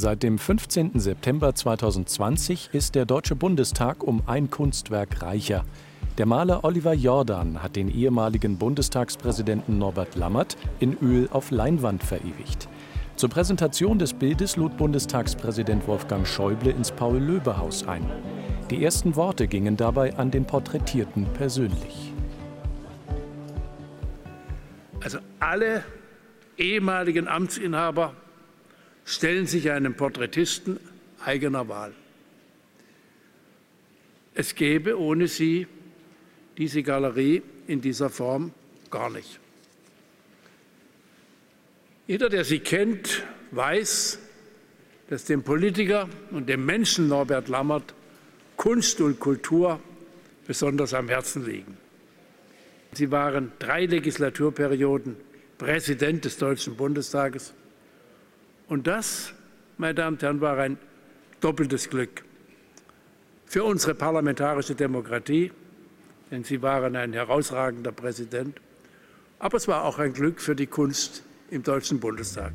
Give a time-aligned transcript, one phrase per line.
[0.00, 1.00] Seit dem 15.
[1.00, 5.64] September 2020 ist der Deutsche Bundestag um ein Kunstwerk reicher.
[6.18, 12.68] Der Maler Oliver Jordan hat den ehemaligen Bundestagspräsidenten Norbert Lammert in Öl auf Leinwand verewigt.
[13.16, 18.08] Zur Präsentation des Bildes lud Bundestagspräsident Wolfgang Schäuble ins Paul-Löbe-Haus ein.
[18.70, 22.12] Die ersten Worte gingen dabei an den Porträtierten persönlich.
[25.02, 25.82] Also alle
[26.56, 28.12] ehemaligen Amtsinhaber
[29.08, 30.78] stellen sich einem Porträtisten
[31.24, 31.94] eigener Wahl.
[34.34, 35.66] Es gäbe ohne sie
[36.58, 38.52] diese Galerie in dieser Form
[38.90, 39.40] gar nicht.
[42.06, 44.18] Jeder, der sie kennt, weiß,
[45.08, 47.94] dass dem Politiker und dem Menschen Norbert Lammert
[48.56, 49.80] Kunst und Kultur
[50.46, 51.78] besonders am Herzen liegen.
[52.92, 55.16] Sie waren drei Legislaturperioden
[55.56, 57.54] Präsident des Deutschen Bundestages.
[58.68, 59.32] Und das,
[59.78, 60.78] meine Damen und Herren, war ein
[61.40, 62.24] doppeltes Glück
[63.46, 65.50] für unsere parlamentarische Demokratie,
[66.30, 68.60] denn Sie waren ein herausragender Präsident.
[69.38, 72.52] Aber es war auch ein Glück für die Kunst im Deutschen Bundestag.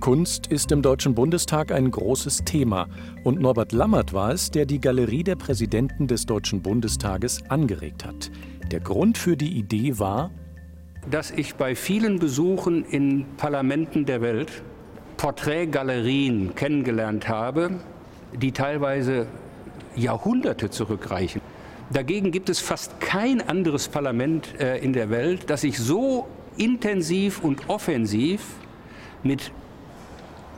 [0.00, 2.88] Kunst ist im Deutschen Bundestag ein großes Thema.
[3.22, 8.32] Und Norbert Lammert war es, der die Galerie der Präsidenten des Deutschen Bundestages angeregt hat.
[8.72, 10.32] Der Grund für die Idee war,
[11.10, 14.62] dass ich bei vielen Besuchen in Parlamenten der Welt
[15.16, 17.80] Porträtgalerien kennengelernt habe,
[18.32, 19.26] die teilweise
[19.94, 21.40] Jahrhunderte zurückreichen.
[21.92, 27.42] Dagegen gibt es fast kein anderes Parlament äh, in der Welt, das sich so intensiv
[27.42, 28.42] und offensiv
[29.22, 29.52] mit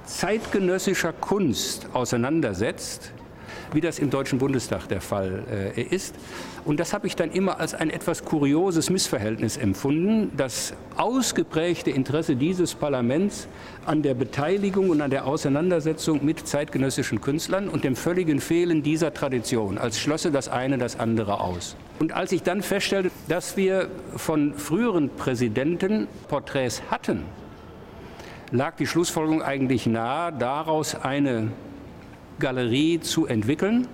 [0.06, 3.12] zeitgenössischer Kunst auseinandersetzt,
[3.74, 5.44] wie das im Deutschen Bundestag der Fall
[5.76, 6.14] äh, ist.
[6.64, 12.36] Und das habe ich dann immer als ein etwas kurioses Missverhältnis empfunden, das ausgeprägte Interesse
[12.36, 13.48] dieses Parlaments
[13.84, 19.12] an der Beteiligung und an der Auseinandersetzung mit zeitgenössischen Künstlern und dem völligen Fehlen dieser
[19.12, 21.76] Tradition, als schlösse das eine das andere aus.
[21.98, 27.24] Und als ich dann feststellte, dass wir von früheren Präsidenten Porträts hatten,
[28.50, 31.48] lag die Schlussfolgerung eigentlich nahe, daraus eine
[32.38, 33.86] Galerie zu entwickeln,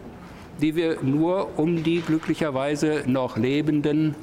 [0.61, 4.15] die wir nur um die glücklicherweise noch lebenden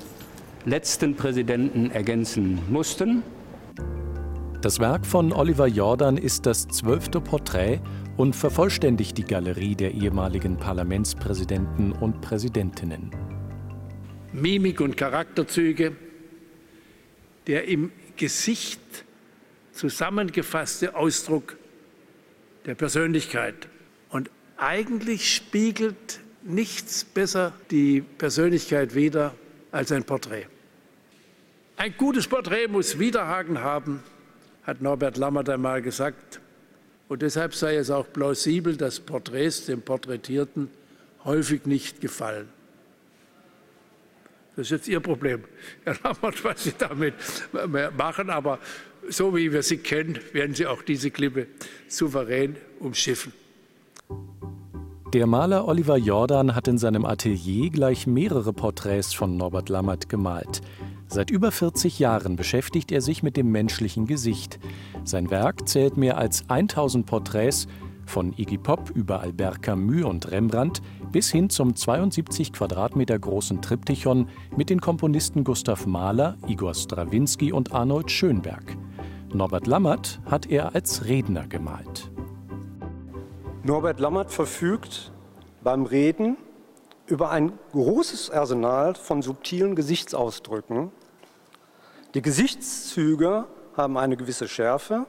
[0.66, 3.24] letzten Präsidenten ergänzen mussten.
[4.62, 7.80] Das Werk von Oliver Jordan ist das zwölfte Porträt
[8.18, 13.12] und vervollständigt die Galerie der ehemaligen Parlamentspräsidenten und Präsidentinnen.
[14.34, 15.96] Mimik und Charakterzüge,
[17.46, 18.82] der im Gesicht
[19.72, 21.58] zusammengefasste Ausdruck
[22.66, 23.70] der Persönlichkeit.
[24.10, 29.36] Und eigentlich spiegelt nichts besser die Persönlichkeit wider
[29.72, 30.46] als ein Porträt.
[31.76, 34.02] Ein gutes Porträt muss Widerhaken haben,
[34.64, 36.40] hat Norbert Lammert einmal gesagt.
[37.08, 40.70] Und deshalb sei es auch plausibel, dass Porträts dem Porträtierten
[41.24, 42.50] häufig nicht gefallen.
[44.56, 45.44] Das ist jetzt Ihr Problem,
[45.84, 47.14] Herr Lammert, was Sie damit
[47.96, 48.32] machen.
[48.32, 48.60] Aber
[49.08, 51.48] so wie wir Sie kennen, werden Sie auch diese Klippe
[51.88, 53.34] souverän umschiffen.
[55.14, 60.60] Der Maler Oliver Jordan hat in seinem Atelier gleich mehrere Porträts von Norbert Lammert gemalt.
[61.08, 64.60] Seit über 40 Jahren beschäftigt er sich mit dem menschlichen Gesicht.
[65.06, 67.68] Sein Werk zählt mehr als 1000 Porträts
[68.06, 74.28] von Iggy Pop über Albert Camus und Rembrandt bis hin zum 72 Quadratmeter großen Triptychon
[74.58, 78.76] mit den Komponisten Gustav Mahler, Igor Strawinski und Arnold Schönberg.
[79.34, 82.12] Norbert Lammert hat er als Redner gemalt.
[83.68, 85.12] Norbert Lammert verfügt
[85.62, 86.38] beim Reden
[87.06, 90.90] über ein großes Arsenal von subtilen Gesichtsausdrücken.
[92.14, 93.44] Die Gesichtszüge
[93.76, 95.06] haben eine gewisse Schärfe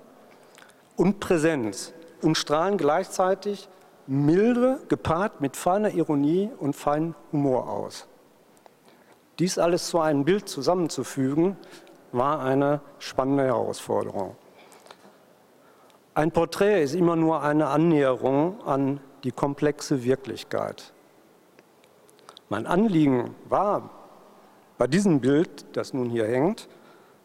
[0.97, 3.69] und Präsenz und strahlen gleichzeitig
[4.09, 8.09] milde, gepaart mit feiner Ironie und feinem Humor aus.
[9.39, 11.57] Dies alles zu einem Bild zusammenzufügen,
[12.11, 14.35] war eine spannende Herausforderung.
[16.19, 20.93] Ein Porträt ist immer nur eine Annäherung an die komplexe Wirklichkeit.
[22.49, 23.89] Mein Anliegen war
[24.79, 26.69] bei diesem Bild, das nun hier hängt,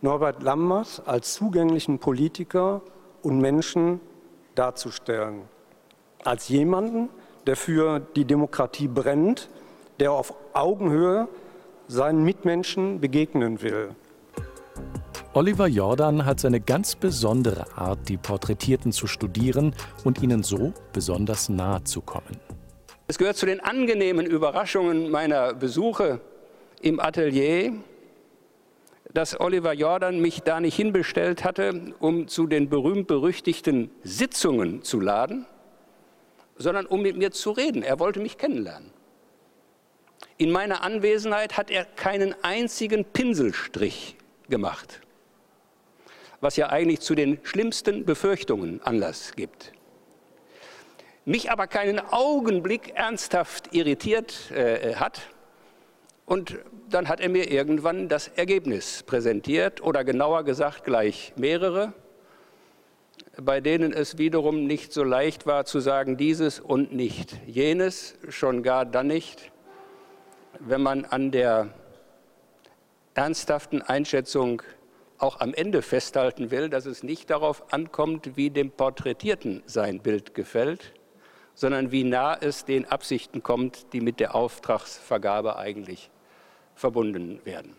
[0.01, 2.83] Norbert Lammers als zugänglichen Politiker
[3.23, 3.99] und Menschen
[4.53, 5.41] darzustellen.
[6.23, 7.09] Als jemanden,
[7.47, 9.49] der für die Demokratie brennt,
[9.99, 11.27] der auf Augenhöhe
[11.87, 13.95] seinen Mitmenschen begegnen will.
[15.35, 21.49] Oliver Jordan hat seine ganz besondere Art, die Porträtierten zu studieren und ihnen so besonders
[21.49, 22.39] nahe zu kommen.
[23.07, 26.21] Es gehört zu den angenehmen Überraschungen meiner Besuche
[26.81, 27.73] im Atelier,
[29.11, 35.47] dass Oliver Jordan mich da nicht hinbestellt hatte, um zu den berühmt-berüchtigten Sitzungen zu laden,
[36.57, 37.81] sondern um mit mir zu reden.
[37.81, 38.91] Er wollte mich kennenlernen.
[40.37, 44.15] In meiner Anwesenheit hat er keinen einzigen Pinselstrich
[44.49, 45.01] gemacht,
[46.43, 49.71] was ja eigentlich zu den schlimmsten Befürchtungen Anlass gibt.
[51.25, 55.21] Mich aber keinen Augenblick ernsthaft irritiert äh, hat,
[56.25, 56.57] und
[56.89, 61.93] dann hat er mir irgendwann das Ergebnis präsentiert oder genauer gesagt gleich mehrere,
[63.41, 68.63] bei denen es wiederum nicht so leicht war zu sagen dieses und nicht jenes, schon
[68.63, 69.51] gar dann nicht,
[70.59, 71.73] wenn man an der
[73.15, 74.61] ernsthaften Einschätzung
[75.23, 80.33] auch am Ende festhalten will, dass es nicht darauf ankommt, wie dem Porträtierten sein Bild
[80.33, 80.93] gefällt,
[81.55, 86.11] sondern wie nah es den Absichten kommt, die mit der Auftragsvergabe eigentlich
[86.75, 87.75] verbunden werden.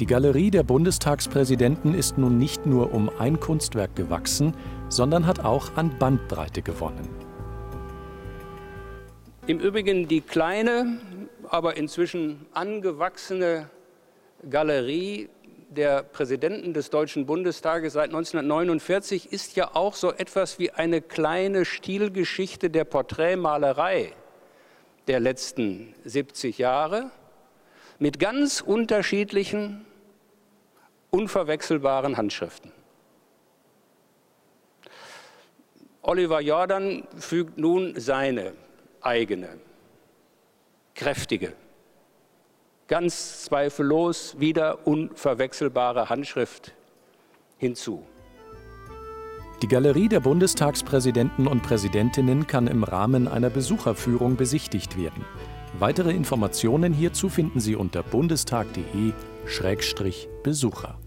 [0.00, 4.54] Die Galerie der Bundestagspräsidenten ist nun nicht nur um ein Kunstwerk gewachsen,
[4.88, 7.08] sondern hat auch an Bandbreite gewonnen.
[9.46, 10.98] Im Übrigen die kleine,
[11.48, 13.70] aber inzwischen angewachsene
[14.50, 15.28] Galerie
[15.72, 21.64] der Präsidenten des Deutschen Bundestages seit 1949 ist ja auch so etwas wie eine kleine
[21.64, 24.12] Stilgeschichte der Porträtmalerei
[25.08, 27.10] der letzten 70 Jahre
[27.98, 29.86] mit ganz unterschiedlichen,
[31.10, 32.72] unverwechselbaren Handschriften.
[36.02, 38.54] Oliver Jordan fügt nun seine
[39.00, 39.58] eigene,
[40.94, 41.52] kräftige,
[42.92, 46.74] ganz zweifellos wieder unverwechselbare Handschrift
[47.56, 48.04] hinzu.
[49.62, 55.24] Die Galerie der Bundestagspräsidenten und Präsidentinnen kann im Rahmen einer Besucherführung besichtigt werden.
[55.78, 60.98] Weitere Informationen hierzu finden Sie unter bundestag.de-besucher.